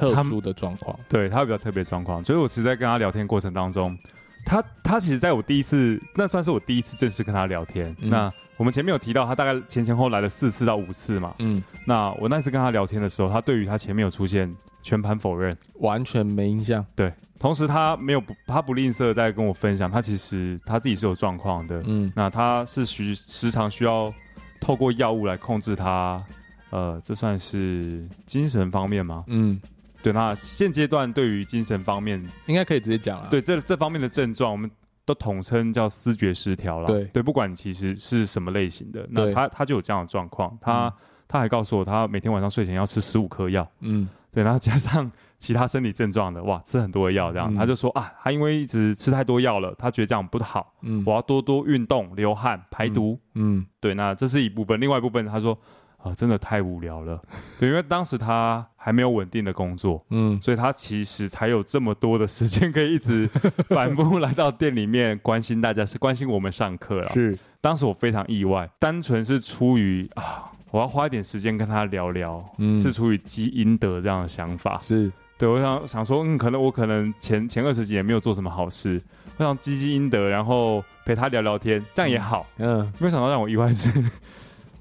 [0.00, 3.96] 特殊的状况，对他比较特别状况，所以我其实在跟他聊天过程当中。
[4.42, 7.94] 他他其实在我第一次，那算是我第一次正式跟他聊天。
[8.00, 11.34] 嗯、那我们前面有提到，他大概前前后来了四次到五次嘛。
[11.40, 16.84] 嗯，那我那次跟他聊天的时候，他对于他前面有出现全盘否认，完全没印象。
[16.96, 21.82] 对，同时他没有不，他不吝啬在跟我分享，他其实他自己是有状况的。
[21.84, 24.10] 嗯，那他是需时常需要
[24.58, 26.24] 透过药物来控制他，
[26.70, 29.22] 呃，这算是精神方面吗？
[29.26, 29.60] 嗯，
[30.02, 30.12] 对。
[30.12, 33.28] 那现阶段对于精神方面，应该可以直接讲了。
[33.30, 34.70] 对，这这方面的症状，我们
[35.04, 36.86] 都统称叫思觉失调了。
[36.86, 40.56] 对对，不管其实是什么类型的，那他他就有这样的状况。
[40.60, 40.92] 他、嗯、
[41.28, 43.68] 他还告诉我，他每天晚上睡前要吃十五颗药。
[43.80, 45.10] 嗯，对，然后加上。
[45.40, 55.58] 其他身体症状的哇，吃很多的药这样，嗯、他就说啊，他因为一直吃太多药了，他觉得这样不好，嗯，我要多多运动、流汗、排毒，嗯，嗯对，那这是一部分，另外一部分他说
[56.02, 57.20] 啊，真的太无聊了，
[57.58, 63.28] 对，因为当时他还没有稳定的工作，嗯，所以他其实才有这么多的时间可以一直
[63.68, 75.12] 反复来到店里面关心大家，是关心我们上课了，是，当时我非常意外，单纯是出于啊，我要花一点时间跟他聊聊，嗯，是出于积阴德这样的想法，是。
[75.36, 79.00] 对，我想想说，嗯，可能我可能前前二十几年没有做什么好事，
[79.38, 82.46] 我想积积阴德，然后陪他聊聊天，这样也好。
[82.58, 83.88] 嗯，没有想到让我意外是，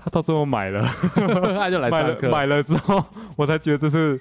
[0.10, 0.82] 他到最后买了，
[1.56, 2.30] 他就来上课。
[2.30, 3.04] 买了之后，
[3.36, 4.20] 我才觉得这是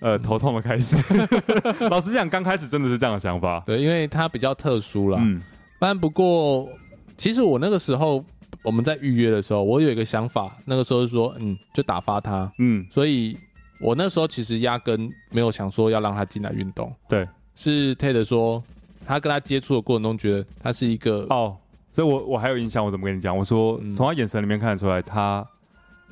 [0.00, 0.96] 呃头痛的开始。
[1.90, 3.60] 老实讲，刚开始真的是这样的想法。
[3.66, 5.18] 对，因为他比较特殊啦。
[5.20, 5.42] 嗯。
[5.80, 6.68] 但不过，
[7.16, 8.24] 其实我那个时候
[8.62, 12.50] 我们在预约的时候，我有一个想法，那个时候是说，嗯，就打发他。
[12.58, 12.86] 嗯。
[12.90, 13.36] 所以。
[13.78, 18.64] 我那时候其实压根没有想说要让他进来运动，对，是 Ted 说
[19.04, 21.54] 他跟他接触的过程中觉得他是一个哦，
[21.96, 23.34] 所以我我还有印象，我怎么跟你讲？
[23.34, 25.42] 我说从他眼神里面看得出来，他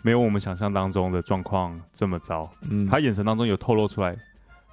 [0.01, 4.16] 没有我们想象当中的状况这么糟，嗯，他眼神当中有透露出来，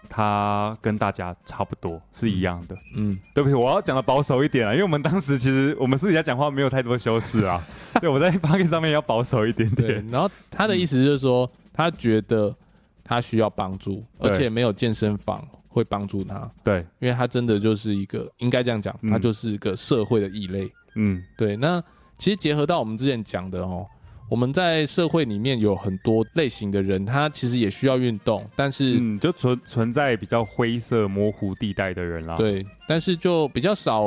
[0.08, 7.62] 他跟大家差不多是一样的，嗯，对不起，我要讲的保守一点啊，因为我们当时其实我们私底下讲话没有太多修饰啊，
[8.00, 12.56] 对，我在 Podcast 上面要保守一点点，然后他的意思就是说，他觉得。
[13.04, 16.50] 他需要帮助，而且没有健身房会帮助他。
[16.63, 20.71] 对，因为他真的就是一个，应该这样讲，他就是一个社会的异类。
[20.95, 21.56] 嗯，对。
[21.56, 21.84] 那
[22.17, 23.86] 其实结合到我们之前讲的哦，
[24.30, 32.38] 我们在社会里面有很多类型的人，他其实也需要运动，但是嗯，就存存在比较灰色模糊地带的人啦。
[32.38, 34.04] 对，但是就比较少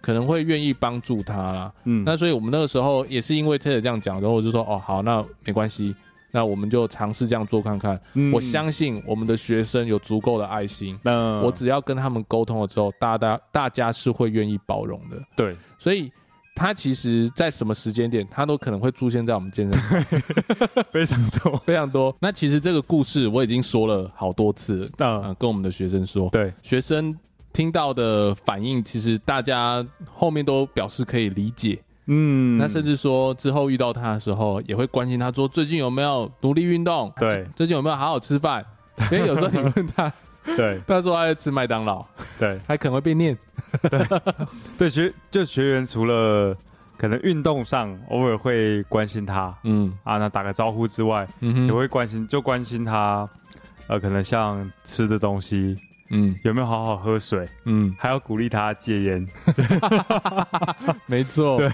[0.00, 1.72] 可能会愿意帮助他啦。
[1.84, 5.94] 嗯，那所以我们那个时候也是因为 Ted 这样讲，然后我就说哦，好，那没关系。
[6.36, 7.98] 那我们就尝试这样做看看。
[8.12, 10.94] 嗯，我相信我们的学生有足够的爱心。
[11.04, 15.16] 嗯，我只要跟他们沟通了之后，大家大家是会愿意包容的。
[15.34, 16.12] 对，所以
[16.54, 20.04] 他其实，在什么时间点，他都可能会出现在我们健身房，
[20.92, 22.14] 非常多， 非常多。
[22.20, 27.18] 那其实这个故事我已经说了好多次了，嗯，跟我们的学生说，对，学生
[27.54, 31.78] 听到的反应，其实大家后面都表示可以理解。
[32.06, 37.12] 嗯，那甚至说之后遇到他的时候，也会关心他说最近有没有努力运动？
[37.18, 38.64] 对，最近有没有好好吃饭？
[39.12, 40.12] 因为有时候你问他，
[40.56, 42.04] 对， 他说他在吃麦当劳，
[42.38, 43.36] 对， 还可能会被念。
[44.78, 46.56] 对，学就学员除了
[46.96, 53.28] 可能运动上偶尔会关心他，嗯啊，那打个招呼之外，嗯哼，也会关心，就关心他，
[53.88, 55.76] 呃，可能像吃的东西。
[56.10, 57.48] 嗯，有没有好好喝水？
[57.64, 59.28] 嗯，还要鼓励他戒烟。
[61.06, 61.68] 没错， 对，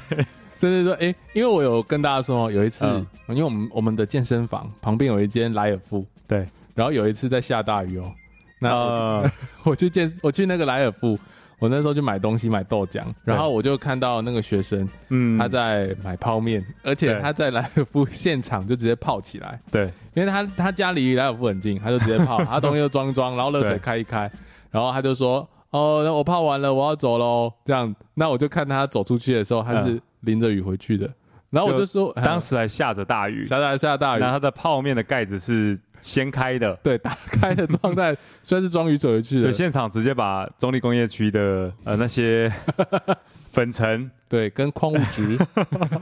[0.57, 8.12] 甚至说，哎、欸，因为我有跟大家说，有一次，嗯、因为我们我们的健身房旁边有一间莱尔富，对，然后有一次在下大雨哦，
[8.59, 9.31] 那我，呃、
[9.64, 11.18] 我去健，我去那个莱尔富。
[11.62, 24.29] 我那时候就买东西买豆浆，然后我就看到那个学生，嗯，他在买泡面，而且他在莱尔富 现场就直接泡起来，对，因为他他家离莱尔富很近，他就直接泡，他东西就装装，然后热水开一开，
[24.72, 31.09] 然后他就说，哦，那我泡完了，我要走喽，这样，那我就看他走出去的时候，他是淋着雨回去的，
[31.52, 35.78] 然后我就说，当时还下着大雨，下着下大雨，然后它的泡面的盖子是。
[36.02, 38.12] 掀开的， 对，打开的状态，
[38.42, 39.42] 虽然是装鱼走回去的。
[39.44, 42.52] 对，现场直接把中立工业区的呃那些
[43.52, 45.38] 粉尘，对，跟矿物质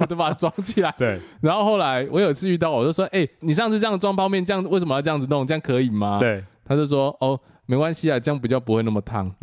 [0.08, 0.90] 都把它装起来。
[0.96, 5.46] 对，然后后来我有一次遇到，我就说，哎、欸，你上次这样装泡面，这样为什么要这样子弄？
[5.46, 6.18] 这样可以吗？
[6.18, 7.38] 对，他就说，哦。
[7.70, 9.32] 没关系啊，这样比较不会那么烫。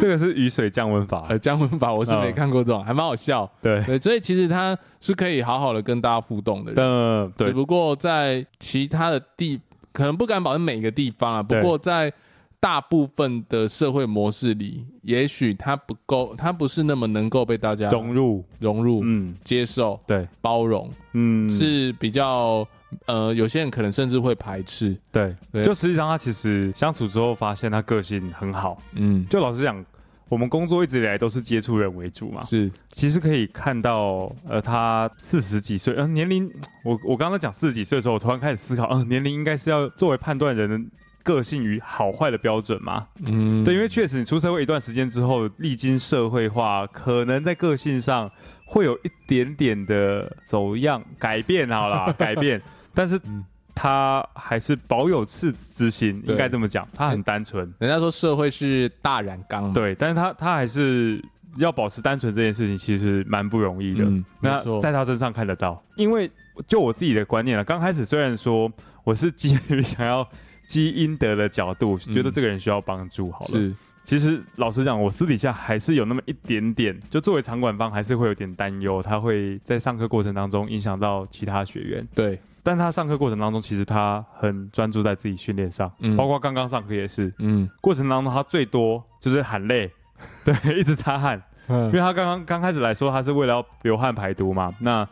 [0.00, 3.50] 这个是雨水降温法，呃，降温法我是没看过这种，还蛮好笑。
[3.60, 6.80] 对对，所以其实它是可以好好的跟大家互动的人。
[6.80, 7.48] 嗯，对。
[7.48, 11.42] 只不过在其他的地，可能不敢保证每个地方啊。
[11.42, 12.12] 不过在
[12.60, 22.64] 大部分的社会模式里，也许它不够，它不是那么能够被大家融入、融入、嗯，接受、对，包容，嗯，是比较。
[23.06, 29.84] 呃，有些人可能甚至会排斥，对，对就实际上他其实相处之后发现他个性很好，嗯，就老实讲，
[30.28, 36.50] 我们工作一直以来都是接触人为主嘛，是，其实可以看到，呃，他四十几岁，呃，年龄，
[36.82, 40.78] 我我刚刚讲四十几岁的时候，我突然开始思考，嗯、呃，年龄应该是要作为判断人的
[41.22, 43.06] 个性与好坏的标准嘛？
[43.30, 48.30] 嗯，对，因为确实你出社会一段时间之后，历经社会化，可能在个性上
[48.66, 52.60] 会有一点点的走样改变，好啦，改变，
[52.94, 53.16] 但是。
[53.24, 53.44] 嗯
[53.76, 56.88] 他还是保有赤子之心，应该这么讲。
[56.94, 57.68] 他很单纯。
[57.80, 61.20] 人家说社会是大染缸，对，但是他他还是
[61.56, 64.04] 要保持单纯这件事情，其实蛮不容易的。
[64.04, 66.30] 嗯、那在他身上看得到，因为
[66.68, 68.72] 就我自己的观念了，刚开始虽然说
[69.02, 70.24] 我是基于想要
[70.64, 73.50] 积阴德的角度，觉得这个人需要帮助，好了。
[73.50, 73.74] 是，
[74.04, 82.08] 其实老实讲，我私底下还是有那么一点点，就作为场馆方，还是会有点担忧，他会在上课过程当中影响到其他学员。
[82.14, 82.38] 对。
[82.64, 89.92] 但他上课过程当中，其实他很专注在自己训练上，嗯，包括刚刚上课也是，嗯，过程当中他最多就是喊累，
[90.44, 95.06] 对，一直擦汗，嗯，因为他刚刚刚开始来说，他是为了要流汗排毒嘛，那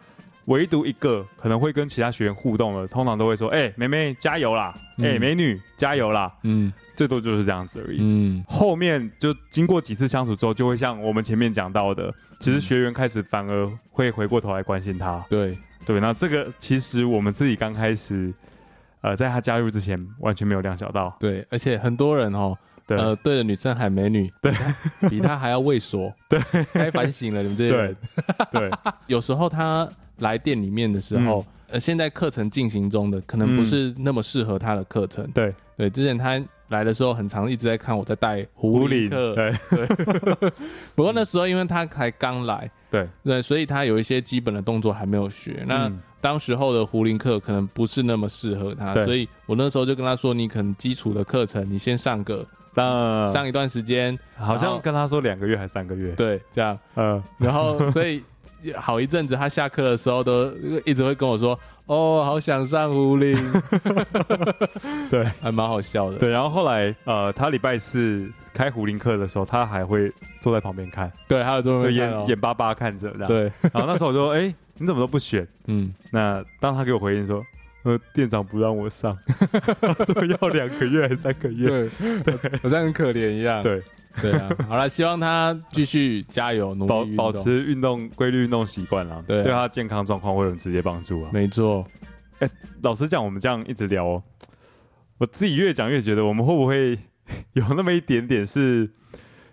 [0.46, 15.54] 唯独一个可能会跟其他学员互动的，通常都会说，哎、欸，妹妹加油啦，哎、欸，美女加油啦，嗯，最多就是这样子而已，嗯，后面就经过几次相处之后，就会像我们前面讲到的，其实学员开始反而会回过头来关心他，对。
[15.84, 18.32] 对，那这个其实我们自己刚开始，
[19.00, 21.14] 呃，在他加入之前完全没有料想到。
[21.18, 22.56] 对，而且很多人哦，
[22.86, 24.52] 对呃，对着女生喊美女，对，
[25.08, 26.12] 比他还要畏缩。
[26.28, 26.40] 对，
[26.72, 27.96] 该反省了，你们这些人。
[28.52, 28.70] 对，对
[29.06, 35.28] 有时候他来店里面的时候，嗯、呃，现在课程进行中的可能不是那么适合他的课程。
[35.32, 39.34] 对，对，之前他来的时候，很常一直在看我在带狐狸课。
[39.34, 40.50] 对，对
[40.94, 42.70] 不过那时候因为他才刚来。
[42.92, 45.64] 对对，所以他有一些基本的动作还没有学。
[45.66, 45.90] 那
[46.20, 52.46] 当时候的胡林课可能不是那么适合他，所以我那时候就跟他说：“你可能基础的课程你先上个，
[53.28, 58.22] 上一段时间，好像跟他说两个月还是三个月，对，这样，嗯，然后所以
[58.76, 60.52] 好一阵子，他下课的时候都
[60.84, 63.34] 一直会跟我说：‘哦，好想上胡林。
[65.10, 66.18] ’对，还蛮好笑的。
[66.18, 68.30] 对，然后后来呃，他礼拜四。
[68.52, 73.42] 开胡林课的时候，他还会坐在旁边看，对，还有这么眼眼巴巴看着这样，对。
[73.72, 77.44] 然后那时候我就说：“哎、欸，你怎么都不选？”嗯，那当他给我回应说
[77.84, 79.16] ：“呃，店长不让我上，
[80.06, 81.66] 说要两个月还是三个月？”
[81.98, 83.62] 对，对，好像很可怜一样。
[83.62, 83.82] 对，
[84.20, 84.48] 对啊。
[84.68, 91.30] 好了，希望他继续加油，努力保保持运动规律运动习惯了，对，对他健康状况会有直接帮助啊。
[91.32, 91.84] 没错。
[92.40, 94.22] 哎、欸，老实讲，我们这样一直聊，哦，
[95.18, 96.98] 我自己越讲越觉得，我们会不会？
[97.54, 98.90] 有那么一点点是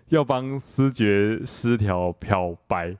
[0.08, 2.96] 要帮思觉失调漂白，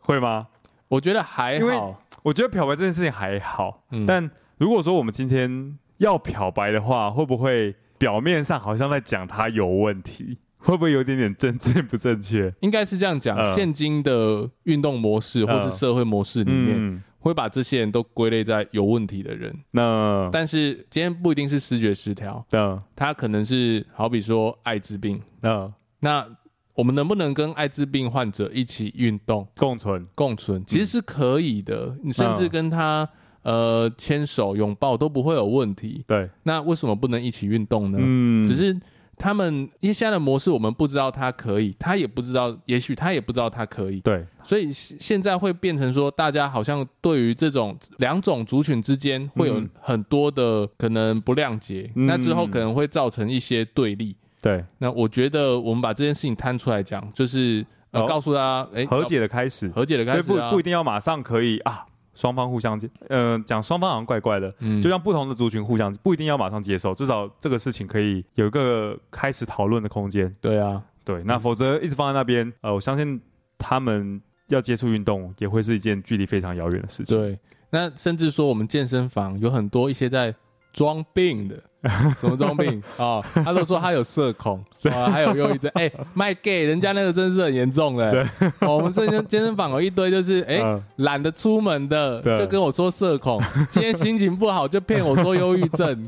[0.00, 0.48] 会吗？
[0.88, 2.02] 我觉得还好。
[2.22, 10.38] 我觉得漂白这件事情还好，嗯、但如果说我们今天要漂白的话，会不会表面上好像在讲他有问题？
[10.58, 12.52] 会不会有点点政治不正确？
[12.60, 13.34] 应该是这样讲。
[13.38, 17.02] 呃、现今的运动模式或是社会模式里面。
[17.20, 19.54] 会把这些人都归类在有问题的人。
[19.70, 25.22] 那但是今天不一定是视觉失调，那他可能是好比说艾滋病。
[25.40, 26.26] 那那
[26.74, 30.04] 我们能不能跟艾滋病患者一起运动共存？
[30.14, 31.96] 共存其实是可以的。
[32.02, 33.08] 你甚至跟他
[33.42, 36.04] 呃牵手拥抱都不会有问题。
[36.06, 37.98] 对，那为什么不能一起运动呢？
[38.00, 38.76] 嗯，只是。
[39.20, 44.00] 他们因为现在的模式，我们不知道他可以，他也不知道，也许他也不知道他可以。
[44.00, 54.16] 对，所以现在会变成说，大家好像对于这种两种族群之间会有很多的可能不谅解，嗯、那之后可能会造成一些对立。
[54.40, 61.84] 对，那我觉得我们把这件事情摊出来讲，就是呃，告诉他，哎，和解的开始，和解的开始、啊，不不一定要马上可以啊。
[62.14, 70.32] 双方互相接，嗯、呃，讲双方好像怪怪的，嗯，就像不同的族群互相不一定要马上接受，至少这个事情可以有一个开始讨论的空间。
[70.40, 73.20] 对啊，对，那否则一直放在那边，呃，我相信
[73.58, 77.16] 他们要接触运动也会是一件距离非常遥远的事情。
[77.16, 77.38] 对，
[77.70, 80.34] 那甚至说我们健身房有很多一些在
[80.72, 81.56] 装病的。
[82.14, 83.24] 什么装病啊、哦？
[83.42, 85.72] 他都说他有社恐啊，还有忧郁症。
[85.76, 88.10] 哎、欸，卖 gay，人家那个真是很严重的。
[88.10, 88.22] 对、
[88.68, 90.60] 哦，我们这间健身房有一堆就是哎
[90.96, 93.42] 懒、得出门的，就跟我说社恐。
[93.70, 96.06] 今天心情不好就骗我说忧郁症，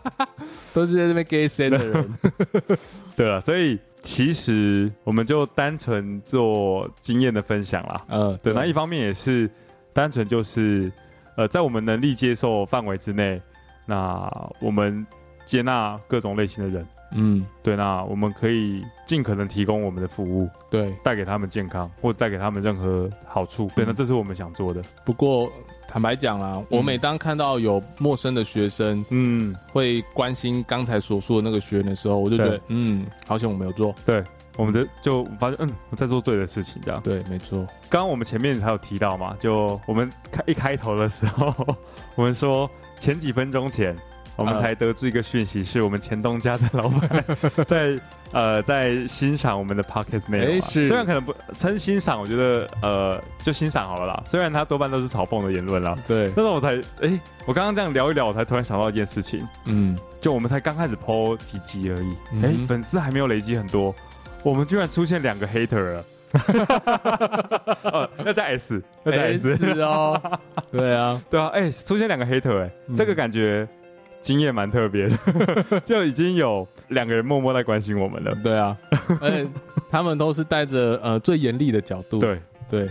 [0.74, 2.14] 都是在这边 gay 生的人。
[3.16, 8.02] 对了，所以其实我们就单纯做经验的分享啦。
[8.10, 8.52] 嗯，对。
[8.52, 9.50] 那一方面也是
[9.94, 10.92] 单纯就是
[11.38, 13.40] 呃，在我们能力接受范围之内。
[13.86, 14.28] 那
[14.60, 15.06] 我们
[15.44, 24.82] 接纳各种类型的人，嗯，对，那我们可以尽可能提供我们的服务，对，带给他们健康或者带给他们任何好处，对，那这是我们想做的。
[25.04, 25.50] 不过
[25.86, 34.22] 坦白讲啦，我每当看到有陌生的学生，嗯，会关心刚才所说的那个学员的时候，我就觉得，嗯，好险我没有做，对，
[34.56, 37.58] 我们的就发现，嗯，我在做对的事情，这样，对，没错。
[37.88, 41.54] 刚刚我们前面才有提到嘛，就我们开一开头的时候，
[42.14, 42.68] 我们说。
[42.98, 43.94] 前几分钟前，
[44.36, 47.24] 我们才得知一个讯息，是我们前东家的老板
[47.68, 47.94] 在
[48.32, 49.84] 呃在欣赏我们的
[50.28, 50.60] 内容。
[50.62, 54.22] 虽然可能不称欣赏，我觉得呃就欣赏好了啦。
[54.24, 56.32] 虽然他多半都是嘲讽的言论啦，对。
[56.34, 63.94] 但是我才哎，我刚刚这样聊一聊，我才突然想到一件事情，嗯，就我们才刚开始 po 几集而已，哎、嗯，粉丝还没有累积很多，
[64.46, 66.04] 我们居然出现两个 hater 了。
[67.82, 70.38] 哦，要加 S，要加 S, S 哦。
[70.70, 73.66] 对啊，对啊，哎、欸，出现两个 hater，哎、嗯，这个感觉
[74.20, 78.32] 经验蛮特别的， 就已经有两个人默默在关心我们了。
[78.44, 78.76] 对啊，
[79.20, 79.44] 而且
[79.90, 82.20] 他们都是带着呃最严厉的角度。
[82.20, 82.40] 对
[82.70, 82.88] 对。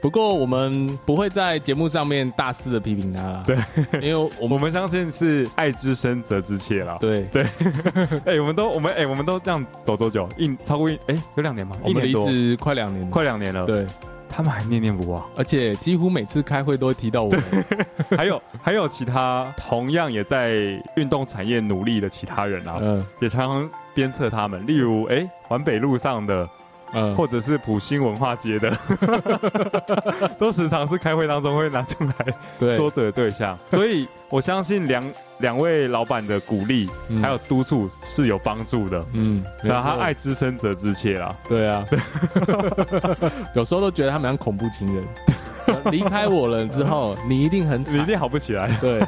[0.00, 3.56] 不过我们不会在节目上面大肆的批评他啦，对，
[4.00, 7.24] 因为我们，我们相信是爱之深责之切啦，对。
[7.32, 7.42] 对，
[8.24, 10.28] 哎、欸，我们都我们哎、欸，我们都这样走多久？
[10.36, 11.76] 一超过一哎、欸、有两年吗？
[11.82, 13.84] 我们离职快两年，快两年了，对，
[14.28, 17.42] 他们还念念不忘，而且几乎每次开会都会提到我们，
[18.16, 20.52] 还有还有其他同样也在
[20.94, 26.48] 运动产业努力的其他人啊，嗯，也常常鞭策他们，例如哎环北路上的。
[26.92, 28.70] 嗯，或者是普星文化街的，
[30.38, 36.88] 都时常是开会当中会拿出来说嘴的对象，所以我相信两两位老板的鼓励
[37.22, 39.04] 还有督促是有帮助的。
[39.12, 41.34] 嗯，然后他爱之深则之切啦。
[41.48, 41.84] 对啊，
[43.54, 45.04] 有时候都觉得他们像恐怖情人。
[45.90, 48.68] 离开我了之后，你一定很惨，你一定好不起来。
[48.80, 49.00] 对，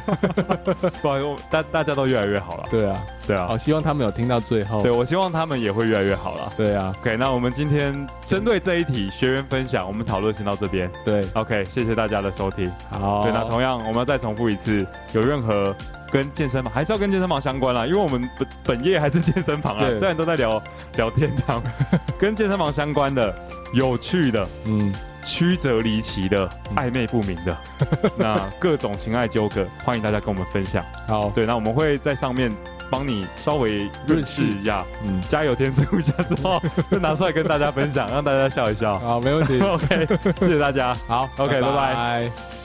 [1.02, 2.64] 不好意思，大大家都越来越好了。
[2.70, 3.46] 对啊，对啊。
[3.48, 4.82] 好，希望他们有听到最后。
[4.82, 6.52] 对，我希望他们也会越来越好了。
[6.56, 6.94] 对啊。
[7.00, 7.94] OK，那我们今天
[8.26, 10.90] 针对这一题学员分享，我们讨论先到这边。
[11.04, 12.70] 对，OK，谢谢大家的收听。
[12.90, 15.74] 好，对，那同样我们要再重复一次，有任何
[16.10, 20.62] 跟健身房还是要跟健身房相关啦，因为我们本本业还是健身房啊，虽然都在聊
[20.96, 21.62] 聊天堂，
[22.18, 23.34] 跟健身房相关的、
[23.72, 24.92] 有趣的，嗯。
[25.24, 27.56] 曲折离奇的、暧昧不明的，
[28.16, 30.84] 那各种情爱纠葛，欢迎大家跟我们分享。
[31.06, 32.52] 好，对，那我们会在上面
[32.90, 36.60] 帮你稍微润饰一下，嗯，加油添醋一下之后，
[36.90, 38.98] 就拿出来跟大家分享，让大家笑一笑。
[38.98, 39.60] 好，没问题。
[39.62, 40.06] OK，
[40.40, 40.94] 谢谢大家。
[41.06, 42.59] 好，OK，拜拜。